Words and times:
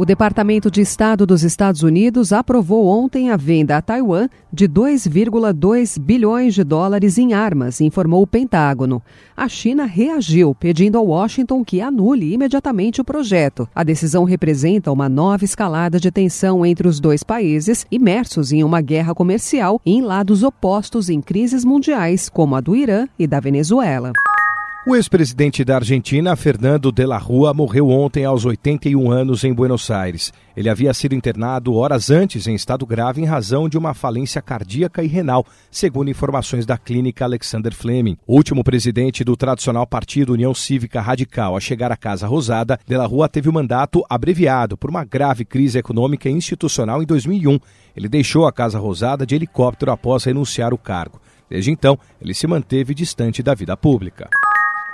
O 0.00 0.04
Departamento 0.04 0.70
de 0.70 0.80
Estado 0.80 1.26
dos 1.26 1.42
Estados 1.42 1.82
Unidos 1.82 2.32
aprovou 2.32 2.86
ontem 2.86 3.30
a 3.30 3.36
venda 3.36 3.76
a 3.76 3.82
Taiwan 3.82 4.28
de 4.52 4.68
2,2 4.68 5.98
bilhões 5.98 6.54
de 6.54 6.62
dólares 6.62 7.18
em 7.18 7.32
armas, 7.32 7.80
informou 7.80 8.22
o 8.22 8.26
Pentágono. 8.26 9.02
A 9.36 9.48
China 9.48 9.86
reagiu, 9.86 10.54
pedindo 10.54 10.98
a 10.98 11.00
Washington 11.00 11.64
que 11.64 11.80
anule 11.80 12.32
imediatamente 12.32 13.00
o 13.00 13.04
projeto. 13.04 13.68
A 13.74 13.82
decisão 13.82 14.22
representa 14.22 14.92
uma 14.92 15.08
nova 15.08 15.44
escalada 15.44 15.98
de 15.98 16.12
tensão 16.12 16.64
entre 16.64 16.86
os 16.86 17.00
dois 17.00 17.24
países, 17.24 17.84
imersos 17.90 18.52
em 18.52 18.62
uma 18.62 18.80
guerra 18.80 19.12
comercial 19.16 19.80
em 19.84 20.00
lados 20.00 20.44
opostos 20.44 21.10
em 21.10 21.20
crises 21.20 21.64
mundiais, 21.64 22.28
como 22.28 22.54
a 22.54 22.60
do 22.60 22.76
Irã 22.76 23.08
e 23.18 23.26
da 23.26 23.40
Venezuela. 23.40 24.12
O 24.88 24.96
ex-presidente 24.96 25.62
da 25.66 25.74
Argentina, 25.74 26.34
Fernando 26.34 26.90
de 26.90 27.04
la 27.04 27.18
Rua, 27.18 27.52
morreu 27.52 27.90
ontem 27.90 28.24
aos 28.24 28.46
81 28.46 29.10
anos 29.10 29.44
em 29.44 29.52
Buenos 29.52 29.90
Aires. 29.90 30.32
Ele 30.56 30.70
havia 30.70 30.94
sido 30.94 31.14
internado 31.14 31.74
horas 31.74 32.10
antes 32.10 32.46
em 32.46 32.54
estado 32.54 32.86
grave 32.86 33.20
em 33.20 33.26
razão 33.26 33.68
de 33.68 33.76
uma 33.76 33.92
falência 33.92 34.40
cardíaca 34.40 35.04
e 35.04 35.06
renal, 35.06 35.44
segundo 35.70 36.08
informações 36.08 36.64
da 36.64 36.78
clínica 36.78 37.26
Alexander 37.26 37.74
Fleming. 37.74 38.16
O 38.26 38.34
último 38.34 38.64
presidente 38.64 39.22
do 39.22 39.36
tradicional 39.36 39.86
partido 39.86 40.32
União 40.32 40.54
Cívica 40.54 41.02
Radical 41.02 41.54
a 41.54 41.60
chegar 41.60 41.92
à 41.92 41.96
Casa 41.96 42.26
Rosada, 42.26 42.80
de 42.86 42.96
la 42.96 43.04
Rua 43.04 43.28
teve 43.28 43.50
o 43.50 43.52
mandato 43.52 44.02
abreviado 44.08 44.78
por 44.78 44.88
uma 44.88 45.04
grave 45.04 45.44
crise 45.44 45.78
econômica 45.78 46.30
e 46.30 46.32
institucional 46.32 47.02
em 47.02 47.06
2001. 47.06 47.58
Ele 47.94 48.08
deixou 48.08 48.46
a 48.46 48.52
Casa 48.52 48.78
Rosada 48.78 49.26
de 49.26 49.34
helicóptero 49.34 49.92
após 49.92 50.24
renunciar 50.24 50.72
o 50.72 50.78
cargo. 50.78 51.20
Desde 51.50 51.70
então, 51.70 51.98
ele 52.22 52.32
se 52.32 52.46
manteve 52.46 52.94
distante 52.94 53.42
da 53.42 53.54
vida 53.54 53.76
pública. 53.76 54.30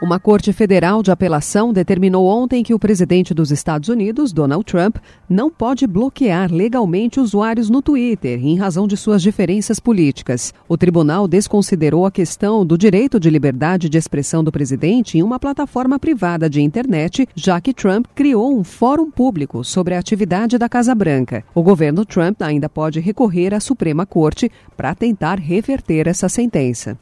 Uma 0.00 0.20
corte 0.20 0.52
federal 0.52 1.02
de 1.02 1.10
apelação 1.10 1.72
determinou 1.72 2.28
ontem 2.28 2.62
que 2.62 2.72
o 2.72 2.78
presidente 2.78 3.34
dos 3.34 3.50
Estados 3.50 3.88
Unidos, 3.88 4.32
Donald 4.32 4.64
Trump, 4.64 4.98
não 5.28 5.50
pode 5.50 5.88
bloquear 5.88 6.52
legalmente 6.52 7.18
usuários 7.18 7.68
no 7.68 7.82
Twitter 7.82 8.38
em 8.40 8.56
razão 8.56 8.86
de 8.86 8.96
suas 8.96 9.20
diferenças 9.20 9.80
políticas. 9.80 10.54
O 10.68 10.78
tribunal 10.78 11.26
desconsiderou 11.26 12.06
a 12.06 12.12
questão 12.12 12.64
do 12.64 12.78
direito 12.78 13.18
de 13.18 13.28
liberdade 13.28 13.88
de 13.88 13.98
expressão 13.98 14.44
do 14.44 14.52
presidente 14.52 15.18
em 15.18 15.22
uma 15.24 15.40
plataforma 15.40 15.98
privada 15.98 16.48
de 16.48 16.62
internet, 16.62 17.28
já 17.34 17.60
que 17.60 17.74
Trump 17.74 18.06
criou 18.14 18.56
um 18.56 18.62
fórum 18.62 19.10
público 19.10 19.64
sobre 19.64 19.96
a 19.96 19.98
atividade 19.98 20.58
da 20.58 20.68
Casa 20.68 20.94
Branca. 20.94 21.42
O 21.52 21.62
governo 21.62 22.04
Trump 22.04 22.40
ainda 22.42 22.68
pode 22.68 23.00
recorrer 23.00 23.52
à 23.52 23.58
Suprema 23.58 24.06
Corte 24.06 24.48
para 24.76 24.94
tentar 24.94 25.40
reverter 25.40 26.06
essa 26.06 26.28
sentença. 26.28 26.96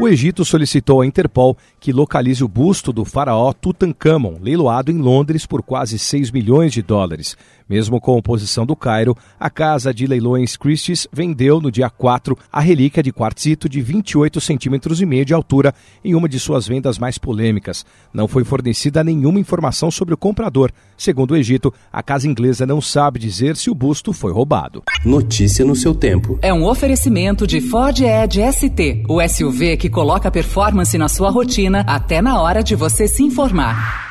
O 0.00 0.06
Egito 0.06 0.44
solicitou 0.44 1.00
à 1.00 1.06
Interpol 1.06 1.56
que 1.80 1.92
localize 1.92 2.44
o 2.44 2.46
busto 2.46 2.92
do 2.92 3.04
faraó 3.04 3.52
Tutankhamon, 3.52 4.38
leiloado 4.40 4.92
em 4.92 4.98
Londres 4.98 5.44
por 5.44 5.60
quase 5.60 5.98
6 5.98 6.30
milhões 6.30 6.72
de 6.72 6.82
dólares. 6.82 7.36
Mesmo 7.68 8.00
com 8.00 8.12
a 8.12 8.16
oposição 8.16 8.64
do 8.64 8.74
Cairo, 8.74 9.14
a 9.38 9.50
casa 9.50 9.92
de 9.92 10.06
leilões 10.06 10.56
Christie's 10.56 11.06
vendeu 11.12 11.60
no 11.60 11.70
dia 11.70 11.90
4 11.90 12.36
a 12.50 12.60
relíquia 12.60 13.02
de 13.02 13.12
quartzito 13.12 13.68
de 13.68 13.82
28 13.82 14.40
centímetros 14.40 15.02
e 15.02 15.06
meio 15.06 15.24
de 15.24 15.34
altura 15.34 15.74
em 16.02 16.14
uma 16.14 16.28
de 16.28 16.40
suas 16.40 16.66
vendas 16.66 16.98
mais 16.98 17.18
polêmicas. 17.18 17.84
Não 18.12 18.26
foi 18.26 18.42
fornecida 18.42 19.04
nenhuma 19.04 19.38
informação 19.38 19.90
sobre 19.90 20.14
o 20.14 20.16
comprador. 20.16 20.72
Segundo 20.96 21.32
o 21.32 21.36
Egito, 21.36 21.72
a 21.92 22.02
casa 22.02 22.26
inglesa 22.26 22.64
não 22.64 22.80
sabe 22.80 23.18
dizer 23.18 23.56
se 23.56 23.70
o 23.70 23.74
busto 23.74 24.12
foi 24.12 24.32
roubado. 24.32 24.82
Notícia 25.04 25.64
no 25.64 25.76
seu 25.76 25.94
tempo. 25.94 26.38
É 26.40 26.52
um 26.52 26.64
oferecimento 26.64 27.46
de 27.46 27.60
Ford 27.60 28.00
Edge 28.00 28.40
ST, 28.52 29.04
o 29.08 29.20
SUV 29.28 29.76
que 29.76 29.90
coloca 29.90 30.30
performance 30.30 30.96
na 30.96 31.08
sua 31.08 31.30
rotina 31.30 31.84
até 31.86 32.22
na 32.22 32.40
hora 32.40 32.62
de 32.62 32.74
você 32.74 33.06
se 33.06 33.22
informar. 33.22 34.07